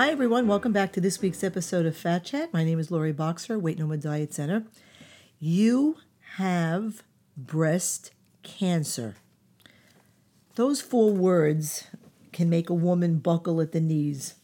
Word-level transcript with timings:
Hi, 0.00 0.08
everyone. 0.08 0.46
Welcome 0.46 0.72
back 0.72 0.94
to 0.94 1.00
this 1.02 1.20
week's 1.20 1.44
episode 1.44 1.84
of 1.84 1.94
Fat 1.94 2.24
Chat. 2.24 2.54
My 2.54 2.64
name 2.64 2.78
is 2.78 2.90
Lori 2.90 3.12
Boxer, 3.12 3.58
Weight 3.58 3.78
No 3.78 3.86
More 3.86 3.98
Diet 3.98 4.32
Center. 4.32 4.64
You 5.38 5.98
have 6.36 7.02
breast 7.36 8.10
cancer. 8.42 9.16
Those 10.54 10.80
four 10.80 11.12
words 11.12 11.86
can 12.32 12.48
make 12.48 12.70
a 12.70 12.74
woman 12.74 13.18
buckle 13.18 13.60
at 13.60 13.72
the 13.72 13.80
knees. 13.82 14.36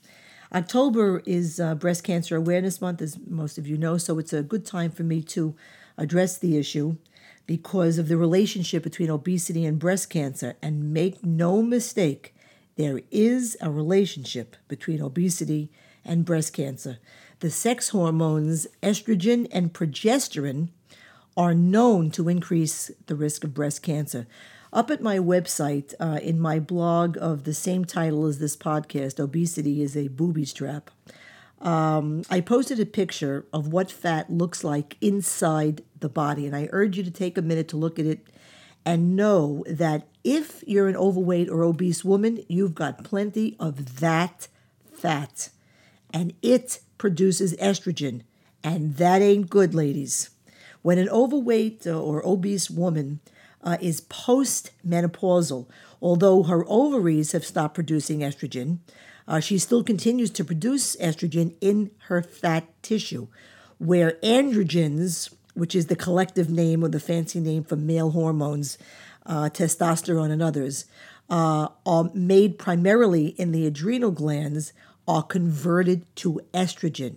October 0.52 1.22
is 1.24 1.58
uh, 1.58 1.74
Breast 1.74 2.04
Cancer 2.04 2.36
Awareness 2.36 2.82
Month, 2.82 3.00
as 3.00 3.18
most 3.26 3.56
of 3.56 3.66
you 3.66 3.78
know, 3.78 3.96
so 3.96 4.18
it's 4.18 4.34
a 4.34 4.42
good 4.42 4.66
time 4.66 4.90
for 4.90 5.04
me 5.04 5.22
to 5.22 5.56
address 5.96 6.36
the 6.36 6.58
issue 6.58 6.96
because 7.46 7.96
of 7.96 8.08
the 8.08 8.18
relationship 8.18 8.82
between 8.82 9.08
obesity 9.08 9.64
and 9.64 9.78
breast 9.78 10.10
cancer. 10.10 10.56
And 10.60 10.92
make 10.92 11.24
no 11.24 11.62
mistake, 11.62 12.34
there 12.76 13.00
is 13.10 13.56
a 13.60 13.70
relationship 13.70 14.56
between 14.68 15.02
obesity 15.02 15.70
and 16.04 16.24
breast 16.24 16.52
cancer. 16.52 16.98
The 17.40 17.50
sex 17.50 17.90
hormones 17.90 18.66
estrogen 18.82 19.48
and 19.50 19.72
progesterone 19.72 20.68
are 21.36 21.54
known 21.54 22.10
to 22.12 22.28
increase 22.28 22.90
the 23.06 23.16
risk 23.16 23.44
of 23.44 23.54
breast 23.54 23.82
cancer. 23.82 24.26
Up 24.72 24.90
at 24.90 25.02
my 25.02 25.18
website, 25.18 25.94
uh, 26.00 26.18
in 26.22 26.40
my 26.40 26.58
blog 26.58 27.16
of 27.18 27.44
the 27.44 27.54
same 27.54 27.84
title 27.84 28.26
as 28.26 28.38
this 28.38 28.56
podcast, 28.56 29.20
Obesity 29.20 29.82
is 29.82 29.96
a 29.96 30.08
Booby 30.08 30.46
Trap, 30.46 30.90
um, 31.60 32.22
I 32.28 32.40
posted 32.40 32.78
a 32.80 32.86
picture 32.86 33.46
of 33.52 33.68
what 33.68 33.90
fat 33.90 34.30
looks 34.30 34.62
like 34.62 34.96
inside 35.00 35.82
the 35.98 36.08
body. 36.08 36.46
And 36.46 36.54
I 36.54 36.68
urge 36.70 36.96
you 36.98 37.02
to 37.02 37.10
take 37.10 37.38
a 37.38 37.42
minute 37.42 37.68
to 37.68 37.76
look 37.76 37.98
at 37.98 38.06
it 38.06 38.26
and 38.86 39.16
know 39.16 39.64
that 39.68 40.06
if 40.22 40.62
you're 40.66 40.86
an 40.86 40.96
overweight 40.96 41.50
or 41.50 41.64
obese 41.64 42.04
woman, 42.04 42.44
you've 42.48 42.74
got 42.74 43.02
plenty 43.02 43.56
of 43.58 43.98
that 43.98 44.46
fat. 44.90 45.50
And 46.12 46.32
it 46.40 46.78
produces 46.96 47.54
estrogen. 47.56 48.22
And 48.62 48.96
that 48.96 49.20
ain't 49.20 49.50
good, 49.50 49.74
ladies. 49.74 50.30
When 50.82 50.98
an 50.98 51.08
overweight 51.08 51.84
or 51.86 52.24
obese 52.24 52.70
woman 52.70 53.18
uh, 53.60 53.76
is 53.80 54.02
postmenopausal, 54.02 55.68
although 56.00 56.44
her 56.44 56.64
ovaries 56.68 57.32
have 57.32 57.44
stopped 57.44 57.74
producing 57.74 58.20
estrogen, 58.20 58.78
uh, 59.26 59.40
she 59.40 59.58
still 59.58 59.82
continues 59.82 60.30
to 60.30 60.44
produce 60.44 60.94
estrogen 60.96 61.54
in 61.60 61.90
her 62.06 62.22
fat 62.22 62.80
tissue, 62.82 63.26
where 63.78 64.12
androgens, 64.22 65.34
which 65.56 65.74
is 65.74 65.86
the 65.86 65.96
collective 65.96 66.50
name 66.50 66.84
or 66.84 66.88
the 66.88 67.00
fancy 67.00 67.40
name 67.40 67.64
for 67.64 67.76
male 67.76 68.10
hormones, 68.10 68.76
uh, 69.24 69.48
testosterone 69.52 70.30
and 70.30 70.42
others, 70.42 70.84
uh, 71.30 71.68
are 71.84 72.10
made 72.14 72.58
primarily 72.58 73.28
in 73.38 73.52
the 73.52 73.66
adrenal 73.66 74.10
glands, 74.10 74.72
are 75.08 75.22
converted 75.22 76.04
to 76.16 76.40
estrogen. 76.52 77.16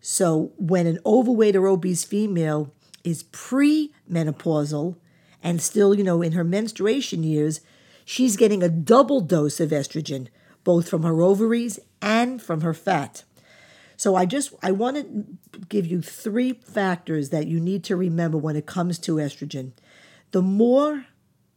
So 0.00 0.52
when 0.56 0.86
an 0.86 0.98
overweight 1.04 1.56
or 1.56 1.66
obese 1.66 2.04
female 2.04 2.72
is 3.04 3.24
premenopausal 3.24 4.96
and 5.42 5.60
still, 5.60 5.94
you 5.94 6.04
know, 6.04 6.22
in 6.22 6.32
her 6.32 6.44
menstruation 6.44 7.22
years, 7.22 7.60
she's 8.04 8.36
getting 8.36 8.62
a 8.62 8.68
double 8.68 9.20
dose 9.20 9.60
of 9.60 9.70
estrogen, 9.70 10.28
both 10.64 10.88
from 10.88 11.02
her 11.02 11.20
ovaries 11.20 11.78
and 12.00 12.40
from 12.40 12.62
her 12.62 12.74
fat. 12.74 13.24
So 13.98 14.14
I 14.14 14.26
just 14.26 14.54
I 14.62 14.70
want 14.70 14.96
to 14.96 15.26
give 15.68 15.84
you 15.84 16.00
three 16.00 16.52
factors 16.52 17.30
that 17.30 17.48
you 17.48 17.58
need 17.58 17.82
to 17.84 17.96
remember 17.96 18.38
when 18.38 18.54
it 18.54 18.64
comes 18.64 18.96
to 19.00 19.16
estrogen. 19.16 19.72
The 20.30 20.40
more 20.40 21.06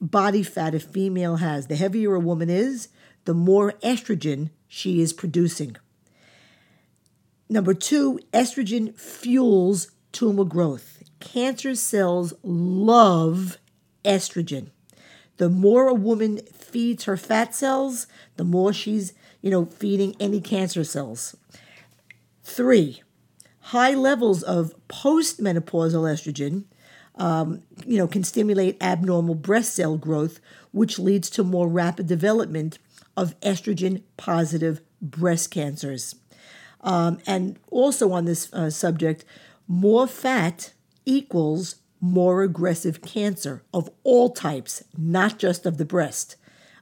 body 0.02 0.42
fat 0.42 0.74
a 0.74 0.80
female 0.80 1.36
has, 1.36 1.68
the 1.68 1.76
heavier 1.76 2.16
a 2.16 2.20
woman 2.20 2.50
is, 2.50 2.90
the 3.26 3.36
more 3.36 3.74
estrogen 3.84 4.50
she 4.68 5.02
is 5.02 5.14
producing. 5.14 5.78
Number 7.48 7.76
2, 7.76 8.20
estrogen 8.34 8.98
fuels 8.98 9.92
tumor 10.12 10.46
growth. 10.46 11.04
Cancer 11.20 11.76
cells 11.76 12.34
love 12.42 13.60
estrogen. 14.04 14.72
The 15.38 15.50
more 15.50 15.88
a 15.88 15.94
woman 15.94 16.40
feeds 16.52 17.04
her 17.04 17.18
fat 17.18 17.54
cells, 17.54 18.08
the 18.38 18.44
more 18.44 18.74
she's, 18.74 19.14
you 19.42 19.52
know, 19.52 19.66
feeding 19.66 20.16
any 20.20 20.42
cancer 20.42 20.84
cells. 20.84 21.36
Three, 22.54 23.02
high 23.60 23.94
levels 23.94 24.44
of 24.44 24.76
postmenopausal 24.90 26.04
estrogen, 26.04 26.66
um, 27.16 27.62
you 27.86 27.98
know, 27.98 28.10
can 28.10 28.26
stimulate 28.26 28.76
abnormal 28.84 29.36
breast 29.36 29.74
cell 29.74 29.98
growth, 29.98 30.42
which 30.72 31.00
leads 31.00 31.30
to 31.30 31.46
more 31.46 31.70
rapid 31.70 32.08
development 32.08 32.78
of 33.16 33.40
estrogen 33.40 34.02
positive 34.18 34.82
breast 35.02 35.50
cancers. 35.50 36.16
Um, 36.82 37.20
and 37.26 37.58
also 37.70 38.12
on 38.12 38.26
this 38.26 38.52
uh, 38.52 38.70
subject, 38.70 39.24
more 39.66 40.06
fat 40.06 40.74
equals 41.06 41.76
more 42.02 42.44
aggressive 42.44 43.02
cancer 43.02 43.64
of 43.74 43.90
all 44.04 44.30
types, 44.30 44.84
not 44.98 45.40
just 45.40 45.66
of 45.66 45.78
the 45.78 45.86
breast. 45.86 46.36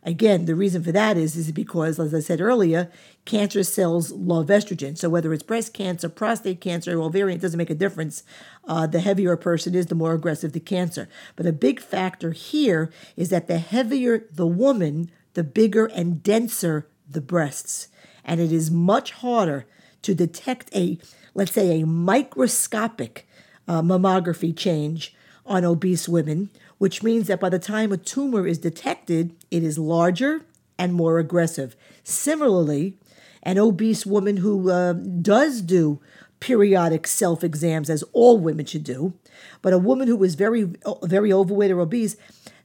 Again, 0.03 0.45
the 0.45 0.55
reason 0.55 0.81
for 0.81 0.93
that 0.93 1.17
is, 1.17 1.35
is 1.35 1.51
because, 1.51 1.99
as 1.99 2.13
I 2.13 2.21
said 2.21 2.39
earlier, 2.39 2.89
cancer 3.25 3.63
cells 3.63 4.11
love 4.11 4.47
estrogen. 4.47 4.97
So 4.97 5.09
whether 5.09 5.33
it's 5.33 5.43
breast 5.43 5.73
cancer, 5.73 6.07
prostate 6.07 6.61
cancer, 6.61 6.97
or 6.97 7.03
ovarian, 7.03 7.37
it 7.37 7.41
doesn't 7.41 7.57
make 7.57 7.69
a 7.69 7.75
difference. 7.75 8.23
Uh, 8.65 8.87
the 8.87 9.01
heavier 9.01 9.33
a 9.33 9.37
person 9.37 9.75
is, 9.75 9.87
the 9.87 9.95
more 9.95 10.13
aggressive 10.13 10.53
the 10.53 10.61
cancer. 10.61 11.09
But 11.35 11.45
a 11.45 11.51
big 11.51 11.81
factor 11.81 12.31
here 12.31 12.91
is 13.17 13.29
that 13.29 13.47
the 13.47 13.59
heavier 13.59 14.25
the 14.31 14.47
woman, 14.47 15.11
the 15.33 15.43
bigger 15.43 15.87
and 15.87 16.23
denser 16.23 16.87
the 17.09 17.21
breasts. 17.21 17.89
And 18.23 18.39
it 18.39 18.53
is 18.53 18.71
much 18.71 19.11
harder 19.11 19.65
to 20.03 20.15
detect 20.15 20.73
a, 20.73 20.97
let's 21.33 21.51
say, 21.51 21.81
a 21.81 21.85
microscopic 21.85 23.27
uh, 23.67 23.81
mammography 23.81 24.55
change 24.55 25.13
on 25.45 25.65
obese 25.65 26.07
women 26.07 26.49
which 26.79 27.03
means 27.03 27.27
that 27.27 27.39
by 27.39 27.49
the 27.49 27.59
time 27.59 27.91
a 27.91 27.97
tumor 27.97 28.47
is 28.47 28.57
detected, 28.57 29.35
it 29.51 29.63
is 29.63 29.77
larger 29.77 30.45
and 30.77 30.93
more 30.93 31.19
aggressive. 31.19 31.75
Similarly, 32.03 32.97
an 33.43 33.59
obese 33.59 34.05
woman 34.05 34.37
who 34.37 34.71
uh, 34.71 34.93
does 34.93 35.61
do 35.61 36.01
periodic 36.39 37.05
self 37.05 37.43
exams, 37.43 37.89
as 37.89 38.03
all 38.13 38.39
women 38.39 38.65
should 38.65 38.83
do, 38.83 39.13
but 39.61 39.73
a 39.73 39.77
woman 39.77 40.07
who 40.07 40.23
is 40.23 40.35
very, 40.35 40.71
very 41.03 41.31
overweight 41.31 41.71
or 41.71 41.81
obese, 41.81 42.15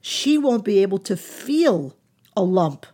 she 0.00 0.38
won't 0.38 0.64
be 0.64 0.80
able 0.80 0.98
to 0.98 1.16
feel 1.16 1.96
a 2.36 2.42
lump 2.42 2.86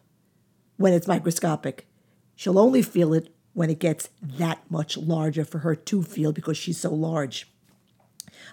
when 0.77 0.93
it's 0.93 1.07
microscopic. 1.07 1.87
She'll 2.35 2.59
only 2.59 2.83
feel 2.83 3.13
it 3.13 3.35
when 3.53 3.69
it 3.69 3.79
gets 3.79 4.09
that 4.23 4.63
much 4.71 4.97
larger 4.97 5.45
for 5.45 5.59
her 5.59 5.75
to 5.75 6.03
feel 6.03 6.33
because 6.33 6.57
she's 6.57 6.79
so 6.79 6.95
large. 6.95 7.51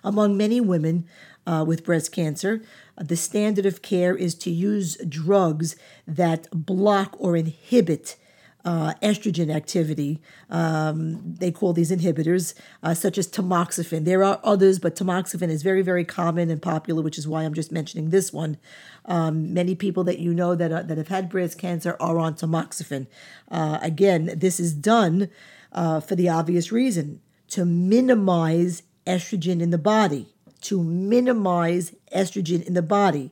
Among 0.04 0.38
many 0.38 0.62
women, 0.62 1.06
uh, 1.48 1.64
with 1.66 1.84
breast 1.84 2.12
cancer. 2.12 2.62
Uh, 2.98 3.04
the 3.04 3.16
standard 3.16 3.66
of 3.66 3.82
care 3.82 4.16
is 4.16 4.36
to 4.36 4.52
use 4.52 4.98
drugs 5.08 5.76
that 6.06 6.48
block 6.52 7.16
or 7.18 7.38
inhibit 7.38 8.18
uh, 8.66 8.94
estrogen 9.02 9.50
activity. 9.56 10.22
Um, 10.50 11.36
they 11.40 11.52
call 11.52 11.72
these 11.72 11.90
inhibitors, 11.90 12.54
uh, 12.84 12.94
such 12.94 13.18
as 13.18 13.26
tamoxifen. 13.26 14.04
There 14.04 14.26
are 14.26 14.42
others, 14.44 14.78
but 14.78 14.96
tamoxifen 14.96 15.48
is 15.48 15.64
very, 15.64 15.82
very 15.82 16.04
common 16.04 16.50
and 16.50 16.62
popular, 16.62 17.02
which 17.02 17.18
is 17.18 17.28
why 17.28 17.44
I'm 17.44 17.54
just 17.54 17.72
mentioning 17.72 18.10
this 18.10 18.34
one. 18.34 18.58
Um, 19.06 19.54
many 19.54 19.74
people 19.74 20.04
that 20.04 20.20
you 20.20 20.34
know 20.34 20.54
that, 20.54 20.74
are, 20.74 20.84
that 20.84 20.98
have 20.98 21.08
had 21.08 21.30
breast 21.30 21.58
cancer 21.58 21.96
are 22.02 22.20
on 22.20 22.34
tamoxifen. 22.34 23.08
Uh, 23.50 23.80
again, 23.82 24.34
this 24.36 24.60
is 24.60 24.74
done 24.74 25.30
uh, 25.72 26.02
for 26.02 26.16
the 26.16 26.28
obvious 26.28 26.70
reason 26.70 27.22
to 27.50 27.64
minimize 27.64 28.84
estrogen 29.08 29.62
in 29.62 29.72
the 29.72 29.78
body 29.78 30.28
to 30.62 30.84
minimize 30.84 31.96
estrogen 32.14 32.66
in 32.66 32.74
the 32.74 32.82
body. 32.82 33.32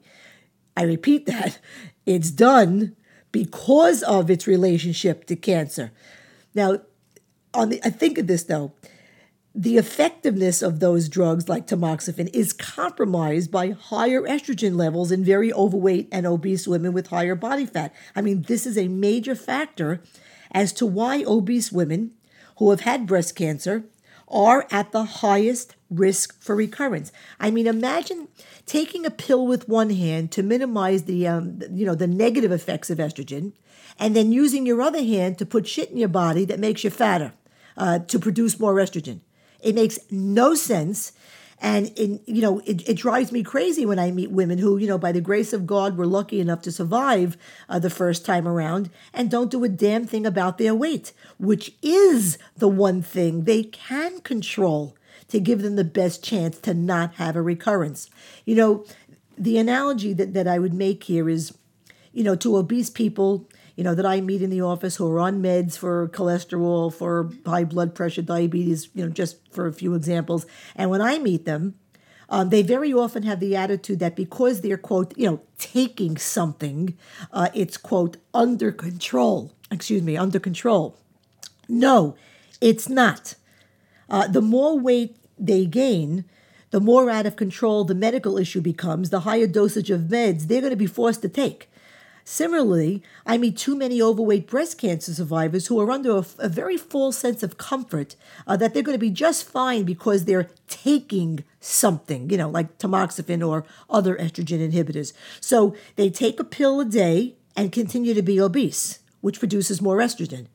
I 0.78 0.84
repeat 0.84 1.26
that. 1.26 1.60
It's 2.06 2.32
done 2.32 2.96
because 3.32 4.04
of 4.04 4.30
its 4.30 4.48
relationship 4.48 5.26
to 5.26 5.36
cancer. 5.36 5.92
Now, 6.54 6.80
on 7.54 7.70
the 7.70 7.82
I 7.84 7.90
think 7.90 8.18
of 8.18 8.28
this 8.28 8.44
though, 8.44 8.74
the 9.54 9.78
effectiveness 9.78 10.62
of 10.62 10.80
those 10.80 11.08
drugs 11.08 11.48
like 11.48 11.66
tamoxifen 11.66 12.30
is 12.34 12.54
compromised 12.54 13.52
by 13.52 13.70
higher 13.70 14.22
estrogen 14.22 14.76
levels 14.76 15.12
in 15.12 15.24
very 15.24 15.52
overweight 15.54 16.10
and 16.12 16.28
obese 16.28 16.68
women 16.68 16.92
with 16.92 17.08
higher 17.08 17.36
body 17.36 17.66
fat. 17.66 17.94
I 18.16 18.22
mean, 18.22 18.44
this 18.44 18.66
is 18.66 18.78
a 18.78 18.90
major 18.90 19.34
factor 19.34 20.02
as 20.52 20.74
to 20.74 20.86
why 20.86 21.24
obese 21.26 21.72
women 21.72 22.12
who 22.58 22.70
have 22.70 22.82
had 22.82 23.08
breast 23.08 23.36
cancer 23.36 23.86
are 24.36 24.68
at 24.70 24.92
the 24.92 25.06
highest 25.06 25.76
risk 25.90 26.40
for 26.44 26.56
recurrence. 26.56 27.12
I 27.40 27.50
mean, 27.50 27.68
imagine 27.68 28.28
taking 28.66 29.06
a 29.06 29.12
pill 29.12 29.48
with 29.48 29.70
one 29.70 29.92
hand 29.92 30.32
to 30.34 30.44
minimize 30.44 31.04
the 31.04 31.26
um, 31.26 31.62
you 31.72 31.86
know 31.86 31.96
the 31.96 32.08
negative 32.08 32.52
effects 32.52 32.90
of 32.90 32.98
estrogen, 32.98 33.54
and 33.98 34.16
then 34.16 34.34
using 34.34 34.66
your 34.66 34.82
other 34.82 35.02
hand 35.02 35.38
to 35.40 35.46
put 35.46 35.68
shit 35.68 35.90
in 35.90 35.98
your 35.98 36.10
body 36.10 36.44
that 36.46 36.60
makes 36.60 36.84
you 36.84 36.90
fatter 36.90 37.34
uh, 37.78 38.00
to 38.00 38.20
produce 38.20 38.60
more 38.60 38.76
estrogen. 38.76 39.22
It 39.62 39.74
makes 39.74 39.98
no 40.12 40.54
sense. 40.54 41.14
And 41.62 41.88
in, 41.98 42.20
you 42.26 42.42
know, 42.42 42.60
it, 42.66 42.88
it 42.88 42.98
drives 42.98 43.32
me 43.32 43.42
crazy 43.42 43.86
when 43.86 43.98
I 43.98 44.12
meet 44.12 44.30
women 44.30 44.58
who, 44.58 44.78
you 44.78 44.88
know, 44.88 44.98
by 44.98 45.12
the 45.12 45.22
grace 45.22 45.54
of 45.54 45.66
God, 45.66 45.98
were 45.98 46.06
lucky 46.06 46.40
enough 46.40 46.62
to 46.64 46.72
survive 46.72 47.38
uh, 47.70 47.80
the 47.80 47.90
first 47.90 48.26
time 48.26 48.48
around 48.48 48.90
and 49.14 49.32
don't 49.32 49.52
do 49.52 49.64
a 49.64 49.70
damn 49.70 50.06
thing 50.06 50.26
about 50.26 50.58
their 50.58 50.76
weight, 50.76 51.14
which 51.40 51.74
is 51.82 52.38
the 52.58 52.68
one 52.68 53.02
thing 53.02 53.44
they 53.44 53.64
can 53.64 54.20
control 54.20 54.98
to 55.30 55.40
give 55.40 55.62
them 55.62 55.76
the 55.76 55.84
best 55.84 56.24
chance 56.24 56.60
to 56.60 56.74
not 56.74 57.16
have 57.16 57.36
a 57.36 57.42
recurrence. 57.42 58.10
You 58.46 58.56
know, 58.56 58.86
the 59.38 59.58
analogy 59.58 60.14
that, 60.14 60.34
that 60.34 60.48
I 60.48 60.60
would 60.60 60.74
make 60.74 61.06
here 61.06 61.30
is, 61.30 61.58
you 62.14 62.24
know, 62.24 62.36
to 62.36 62.58
obese 62.58 62.90
people, 62.90 63.48
you 63.76 63.84
know, 63.84 63.94
that 63.94 64.06
I 64.06 64.22
meet 64.22 64.42
in 64.42 64.50
the 64.50 64.62
office 64.62 64.96
who 64.96 65.12
are 65.12 65.20
on 65.20 65.42
meds 65.42 65.78
for 65.78 66.08
cholesterol, 66.10 66.94
for 66.94 67.32
high 67.46 67.66
blood 67.66 67.94
pressure, 67.94 68.22
diabetes, 68.22 68.90
you 68.94 69.04
know, 69.06 69.12
just 69.12 69.38
for 69.52 69.68
a 69.68 69.74
few 69.74 69.94
examples. 69.94 70.46
And 70.76 70.90
when 70.90 71.02
I 71.02 71.20
meet 71.20 71.46
them, 71.46 71.76
um, 72.30 72.50
they 72.50 72.64
very 72.64 72.94
often 72.94 73.24
have 73.24 73.40
the 73.40 73.56
attitude 73.56 74.00
that 74.00 74.16
because 74.16 74.62
they're, 74.62 74.78
quote, 74.78 75.16
you 75.18 75.30
know, 75.30 75.42
taking 75.58 76.18
something, 76.18 76.98
uh, 77.32 77.50
it's, 77.54 77.78
quote, 77.78 78.18
under 78.34 78.72
control. 78.72 79.54
Excuse 79.70 80.02
me, 80.02 80.18
under 80.18 80.40
control. 80.40 80.98
No, 81.68 82.16
it's 82.62 82.90
not. 82.90 83.36
Uh, 84.10 84.28
the 84.28 84.42
more 84.42 84.80
weight 84.80 85.18
they 85.38 85.66
gain, 85.66 86.26
the 86.72 86.80
more 86.80 87.10
out 87.10 87.26
of 87.26 87.36
control 87.36 87.84
the 87.84 87.96
medical 87.96 88.38
issue 88.38 88.62
becomes, 88.62 89.10
the 89.10 89.22
higher 89.22 89.48
dosage 89.48 89.90
of 89.90 90.02
meds 90.02 90.44
they're 90.44 90.62
going 90.62 90.72
to 90.72 90.78
be 90.78 90.88
forced 90.88 91.22
to 91.22 91.30
take. 91.30 91.70
Similarly, 92.28 93.04
I 93.24 93.38
meet 93.38 93.56
too 93.56 93.76
many 93.76 94.02
overweight 94.02 94.48
breast 94.48 94.80
cancer 94.80 95.14
survivors 95.14 95.68
who 95.68 95.80
are 95.80 95.92
under 95.92 96.18
a, 96.18 96.26
a 96.40 96.50
very 96.50 96.76
false 96.76 97.20
sense 97.20 97.44
of 97.44 97.60
comfort 97.60 98.16
uh, 98.48 98.58
that 98.58 98.74
they're 98.74 98.82
going 98.82 98.98
to 98.98 99.00
be 99.00 99.12
just 99.12 99.48
fine 99.48 99.84
because 99.84 100.26
they're 100.26 100.50
taking 100.68 101.44
something, 101.60 102.32
you 102.32 102.38
know, 102.38 102.50
like 102.50 102.80
tamoxifen 102.80 103.48
or 103.48 103.64
other 103.92 104.18
estrogen 104.18 104.72
inhibitors. 104.72 105.14
So 105.40 105.76
they 105.98 106.10
take 106.10 106.40
a 106.40 106.44
pill 106.44 106.80
a 106.80 106.86
day 106.86 107.36
and 107.56 107.72
continue 107.72 108.16
to 108.16 108.24
be 108.24 108.42
obese, 108.42 109.00
which 109.22 109.40
produces 109.40 109.80
more 109.80 109.98
estrogen 109.98 110.48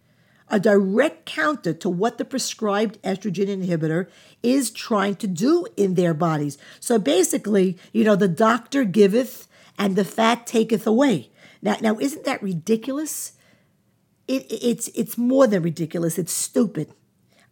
a 0.52 0.58
direct 0.58 1.26
counter 1.26 1.73
to 1.73 1.88
what 1.88 2.19
the 2.19 2.25
prescribed 2.25 3.00
estrogen 3.02 3.46
inhibitor 3.46 4.08
is 4.43 4.73
trying 4.73 5.14
to 5.14 5.28
do 5.28 5.64
in 5.76 5.94
their 5.94 6.12
bodies. 6.12 6.58
So 6.81 6.99
basically, 6.99 7.78
you 7.93 8.02
know, 8.02 8.16
the 8.16 8.26
doctor 8.26 8.82
giveth 8.82 9.46
and 9.78 9.94
the 9.94 10.05
fat 10.05 10.49
taketh 10.49 10.88
away. 10.88 11.31
Now, 11.62 11.77
now 11.81 11.99
isn't 11.99 12.25
that 12.25 12.43
ridiculous? 12.43 13.33
It, 14.29 14.47
it's 14.49 14.89
it's 14.89 15.19
more 15.19 15.47
than 15.47 15.62
ridiculous. 15.62 16.19
It's 16.19 16.33
stupid. 16.33 16.93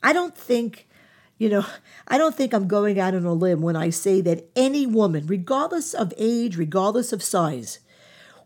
I 0.03 0.13
don't 0.13 0.37
think, 0.37 0.89
you 1.37 1.49
know, 1.49 1.67
I 2.07 2.19
don't 2.19 2.35
think 2.35 2.55
I'm 2.55 2.69
going 2.69 2.99
out 3.01 3.15
on 3.15 3.25
a 3.25 3.33
limb 3.33 3.61
when 3.61 3.77
I 3.77 3.91
say 3.91 4.21
that 4.23 4.49
any 4.55 4.87
woman, 4.87 5.27
regardless 5.27 5.93
of 5.93 6.15
age, 6.17 6.57
regardless 6.57 7.13
of 7.13 7.23
size, 7.23 7.81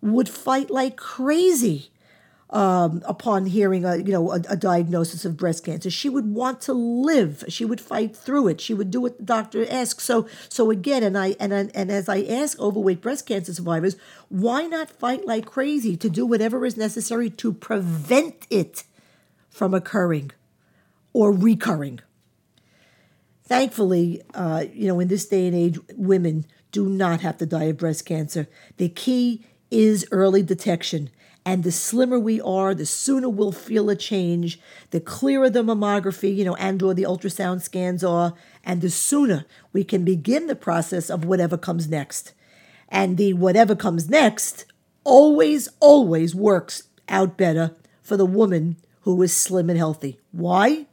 would 0.00 0.28
fight 0.28 0.70
like 0.70 0.96
crazy 0.96 1.91
um, 2.52 3.02
upon 3.06 3.46
hearing 3.46 3.84
a 3.84 3.96
you 3.96 4.12
know 4.12 4.30
a, 4.30 4.36
a, 4.50 4.56
diagnosis 4.56 5.24
of 5.24 5.38
breast 5.38 5.64
cancer. 5.64 5.90
She 5.90 6.10
would 6.10 6.34
want 6.34 6.60
to 6.62 6.74
live. 6.74 7.44
She 7.48 7.64
would 7.64 7.80
fight 7.80 8.14
through 8.14 8.48
it. 8.48 8.60
She 8.60 8.74
would 8.74 8.90
do 8.90 9.00
what 9.00 9.16
the 9.16 9.24
doctor 9.24 9.66
asks. 9.70 10.04
So 10.04 10.28
so 10.50 10.70
again, 10.70 11.02
and 11.02 11.16
I 11.16 11.34
and 11.40 11.54
I, 11.54 11.70
and 11.74 11.90
as 11.90 12.10
I 12.10 12.22
ask 12.22 12.60
overweight 12.60 13.00
breast 13.00 13.26
cancer 13.26 13.54
survivors, 13.54 13.96
why 14.28 14.66
not 14.66 14.90
fight 14.90 15.26
like 15.26 15.46
crazy 15.46 15.96
to 15.96 16.10
do 16.10 16.26
whatever 16.26 16.66
is 16.66 16.76
necessary 16.76 17.30
to 17.30 17.54
prevent 17.54 18.46
it 18.50 18.84
from 19.48 19.72
occurring 19.72 20.30
or 21.14 21.32
recurring? 21.32 22.00
Thankfully, 23.44 24.22
uh, 24.34 24.66
you 24.72 24.88
know, 24.88 25.00
in 25.00 25.08
this 25.08 25.26
day 25.26 25.46
and 25.46 25.56
age, 25.56 25.78
women 25.96 26.44
do 26.70 26.86
not 26.86 27.22
have 27.22 27.38
to 27.38 27.46
die 27.46 27.64
of 27.64 27.78
breast 27.78 28.04
cancer. 28.04 28.46
The 28.76 28.90
key 28.90 29.44
is 29.70 30.06
early 30.10 30.42
detection 30.42 31.10
and 31.44 31.64
the 31.64 31.72
slimmer 31.72 32.18
we 32.18 32.40
are, 32.40 32.74
the 32.74 32.86
sooner 32.86 33.28
we'll 33.28 33.52
feel 33.52 33.90
a 33.90 33.96
change, 33.96 34.60
the 34.90 35.00
clearer 35.00 35.50
the 35.50 35.62
mammography, 35.62 36.34
you 36.34 36.44
know, 36.44 36.54
and 36.56 36.82
or 36.82 36.94
the 36.94 37.02
ultrasound 37.02 37.62
scans 37.62 38.04
are, 38.04 38.34
and 38.62 38.80
the 38.80 38.90
sooner 38.90 39.44
we 39.72 39.82
can 39.82 40.04
begin 40.04 40.46
the 40.46 40.54
process 40.54 41.10
of 41.10 41.24
whatever 41.24 41.58
comes 41.58 41.88
next. 41.88 42.32
And 42.88 43.16
the 43.16 43.32
whatever 43.32 43.74
comes 43.74 44.08
next 44.08 44.66
always, 45.02 45.68
always 45.80 46.34
works 46.34 46.84
out 47.08 47.36
better 47.36 47.74
for 48.02 48.16
the 48.16 48.26
woman 48.26 48.76
who 49.00 49.20
is 49.22 49.34
slim 49.34 49.68
and 49.68 49.78
healthy. 49.78 50.20
Why? 50.30 50.86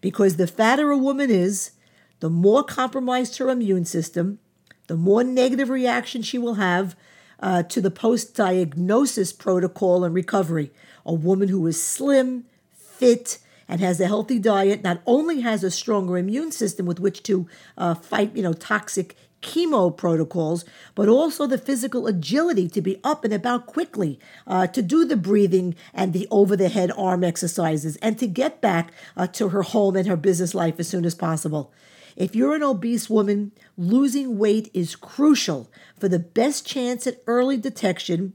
Because 0.00 0.36
the 0.36 0.48
fatter 0.48 0.90
a 0.90 0.98
woman 0.98 1.30
is, 1.30 1.72
the 2.18 2.30
more 2.30 2.64
compromised 2.64 3.38
her 3.38 3.48
immune 3.48 3.84
system, 3.84 4.40
the 4.88 4.96
more 4.96 5.22
negative 5.22 5.70
reaction 5.70 6.22
she 6.22 6.38
will 6.38 6.54
have 6.54 6.96
uh, 7.42 7.62
to 7.64 7.80
the 7.80 7.90
post 7.90 8.34
diagnosis 8.34 9.32
protocol 9.32 10.04
and 10.04 10.14
recovery. 10.14 10.70
A 11.04 11.12
woman 11.12 11.48
who 11.48 11.66
is 11.66 11.82
slim, 11.82 12.44
fit, 12.72 13.38
and 13.68 13.80
has 13.80 14.00
a 14.00 14.06
healthy 14.06 14.38
diet 14.38 14.82
not 14.82 15.02
only 15.06 15.40
has 15.40 15.64
a 15.64 15.70
stronger 15.70 16.16
immune 16.16 16.52
system 16.52 16.86
with 16.86 17.00
which 17.00 17.22
to 17.24 17.48
uh, 17.76 17.94
fight, 17.94 18.34
you 18.36 18.42
know, 18.42 18.52
toxic 18.52 19.16
chemo 19.42 19.94
protocols, 19.94 20.64
but 20.94 21.08
also 21.08 21.46
the 21.46 21.58
physical 21.58 22.06
agility 22.06 22.68
to 22.68 22.80
be 22.80 23.00
up 23.02 23.24
and 23.24 23.34
about 23.34 23.66
quickly, 23.66 24.20
uh, 24.46 24.66
to 24.68 24.80
do 24.82 25.04
the 25.04 25.16
breathing 25.16 25.74
and 25.92 26.12
the 26.12 26.28
over 26.30 26.56
the 26.56 26.68
head 26.68 26.92
arm 26.96 27.24
exercises, 27.24 27.96
and 27.96 28.18
to 28.18 28.26
get 28.26 28.60
back 28.60 28.92
uh, 29.16 29.26
to 29.26 29.48
her 29.48 29.62
home 29.62 29.96
and 29.96 30.06
her 30.06 30.16
business 30.16 30.54
life 30.54 30.78
as 30.78 30.88
soon 30.88 31.04
as 31.04 31.14
possible. 31.14 31.72
If 32.16 32.36
you're 32.36 32.54
an 32.54 32.62
obese 32.62 33.08
woman, 33.08 33.52
losing 33.76 34.38
weight 34.38 34.70
is 34.74 34.96
crucial 34.96 35.70
for 35.98 36.08
the 36.08 36.18
best 36.18 36.66
chance 36.66 37.06
at 37.06 37.22
early 37.26 37.56
detection, 37.56 38.34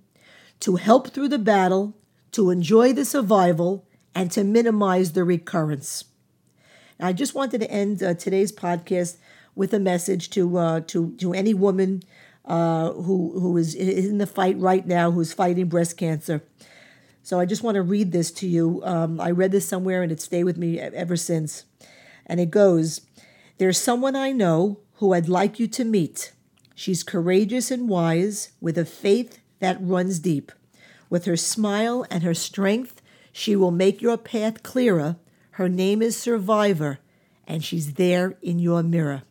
to 0.61 0.77
help 0.77 1.09
through 1.09 1.27
the 1.27 1.37
battle, 1.37 1.95
to 2.31 2.49
enjoy 2.49 2.93
the 2.93 3.05
survival, 3.05 3.85
and 4.15 4.31
to 4.31 4.43
minimize 4.43 5.11
the 5.11 5.23
recurrence. 5.23 6.05
Now, 6.99 7.07
I 7.07 7.13
just 7.13 7.35
wanted 7.35 7.61
to 7.61 7.69
end 7.69 8.01
uh, 8.01 8.15
today's 8.15 8.51
podcast 8.51 9.17
with 9.53 9.73
a 9.73 9.79
message 9.79 10.29
to 10.31 10.57
uh, 10.57 10.79
to 10.87 11.15
to 11.17 11.33
any 11.33 11.53
woman 11.53 12.01
uh, 12.45 12.91
who 12.93 13.39
who 13.39 13.57
is 13.57 13.75
in 13.75 14.17
the 14.17 14.25
fight 14.25 14.57
right 14.57 14.85
now, 14.85 15.11
who's 15.11 15.33
fighting 15.33 15.67
breast 15.67 15.97
cancer. 15.97 16.41
So 17.21 17.39
I 17.39 17.45
just 17.45 17.61
want 17.61 17.75
to 17.75 17.81
read 17.81 18.13
this 18.13 18.31
to 18.31 18.47
you. 18.47 18.81
Um, 18.85 19.19
I 19.19 19.31
read 19.31 19.51
this 19.51 19.67
somewhere 19.67 20.01
and 20.01 20.13
it 20.13 20.21
stayed 20.21 20.45
with 20.45 20.57
me 20.57 20.79
ever 20.79 21.17
since. 21.17 21.65
And 22.25 22.39
it 22.39 22.49
goes 22.49 23.01
there's 23.57 23.79
someone 23.79 24.15
I 24.15 24.31
know 24.31 24.79
who 24.95 25.13
I'd 25.13 25.29
like 25.29 25.59
you 25.59 25.67
to 25.67 25.83
meet. 25.83 26.31
She's 26.75 27.03
courageous 27.03 27.71
and 27.71 27.89
wise, 27.89 28.51
with 28.61 28.77
a 28.77 28.85
faith 28.85 29.39
that 29.59 29.77
runs 29.81 30.19
deep. 30.19 30.51
With 31.09 31.25
her 31.25 31.37
smile 31.37 32.05
and 32.11 32.23
her 32.23 32.33
strength, 32.33 33.01
she 33.31 33.55
will 33.55 33.71
make 33.71 34.01
your 34.01 34.17
path 34.17 34.61
clearer. 34.63 35.15
Her 35.51 35.69
name 35.69 36.01
is 36.01 36.15
Survivor, 36.15 36.99
and 37.47 37.63
she's 37.63 37.93
there 37.93 38.37
in 38.41 38.59
your 38.59 38.83
mirror. 38.83 39.23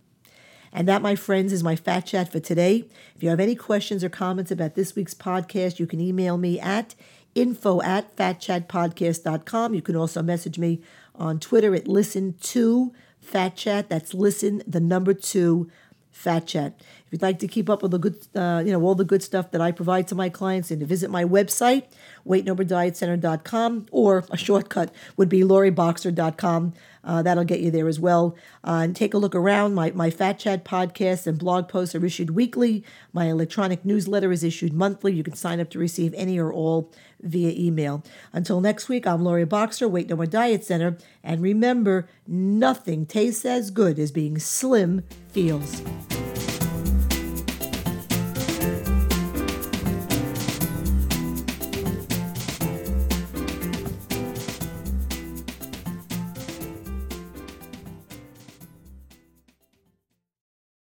And 0.73 0.89
that, 0.89 1.03
my 1.03 1.15
friends, 1.15 1.53
is 1.53 1.63
my 1.63 1.77
Fat 1.77 2.01
Chat 2.01 2.31
for 2.31 2.41
today. 2.41 2.85
If 3.15 3.23
you 3.23 3.31
have 3.31 3.41
any 3.41 3.55
questions 3.55 4.03
or 4.03 4.09
comments 4.09 4.51
about 4.51 4.75
this 4.75 4.95
week's 4.95 5.15
podcast, 5.15 5.79
you 5.79 5.87
can 5.87 6.01
email 6.01 6.37
me 6.37 6.61
at 6.61 6.95
info 7.35 7.81
at 7.83 8.17
fatchatpodcast.com. 8.17 9.75
You 9.75 9.83
can 9.83 9.97
also 9.97 10.23
message 10.23 10.59
me 10.59 10.83
on 11.15 11.39
Twitter 11.39 11.75
at 11.75 11.87
listen 11.87 12.35
to 12.41 12.93
Fat 13.27 13.57
Chat. 13.57 13.89
That's 13.89 14.15
listen, 14.15 14.63
the 14.67 14.81
number 14.81 15.13
two, 15.13 15.69
Fat 16.13 16.47
Chat. 16.47 16.81
You'd 17.17 17.23
like 17.23 17.39
to 17.39 17.49
keep 17.49 17.71
up 17.71 17.81
with 17.81 17.93
the 17.93 17.99
good, 17.99 18.19
uh, 18.35 18.63
you 18.63 18.73
know, 18.73 18.83
all 18.83 18.95
the 18.95 19.03
good 19.03 19.23
stuff 19.23 19.51
that 19.53 19.63
I 19.63 19.73
provide 19.73 20.07
to 20.09 20.15
my 20.15 20.29
clients, 20.29 20.71
and 20.71 20.81
to 20.81 20.87
visit 20.87 21.11
my 21.11 21.25
website, 21.25 21.85
weightnomoredietcenter.com, 22.27 23.87
or 23.91 24.25
a 24.31 24.37
shortcut 24.37 24.93
would 25.17 25.31
be 25.31 25.41
loriboxer.com. 25.41 26.75
Uh, 27.03 27.23
that'll 27.23 27.45
get 27.45 27.61
you 27.61 27.71
there 27.71 27.89
as 27.89 27.99
well. 27.99 28.37
Uh, 28.63 28.81
and 28.85 28.95
take 28.95 29.15
a 29.15 29.19
look 29.19 29.35
around. 29.35 29.73
My, 29.73 29.93
my 29.93 30.11
Fat 30.11 30.39
Chat 30.39 30.63
podcast 30.63 31.27
and 31.27 31.39
blog 31.39 31.69
posts 31.69 31.95
are 31.95 32.05
issued 32.05 32.33
weekly. 32.33 32.85
My 33.15 33.31
electronic 33.31 33.83
newsletter 33.83 34.31
is 34.31 34.45
issued 34.45 34.75
monthly. 34.75 35.15
You 35.15 35.23
can 35.23 35.35
sign 35.35 35.59
up 35.59 35.71
to 35.71 35.79
receive 35.79 36.13
any 36.13 36.39
or 36.39 36.53
all 36.53 36.93
via 37.23 37.53
email. 37.57 38.05
Until 38.35 38.61
next 38.61 38.91
week, 38.91 39.07
I'm 39.07 39.25
Lori 39.25 39.47
Boxer, 39.47 39.89
Weight 39.89 40.11
No 40.11 40.17
More 40.17 40.27
Diet 40.27 40.65
Center. 40.65 40.99
And 41.25 41.41
remember, 41.41 42.09
nothing 42.27 43.07
tastes 43.07 43.47
as 43.47 43.71
good 43.71 43.99
as 43.99 44.13
being 44.13 44.39
slim 44.39 45.03
feels. 45.31 45.81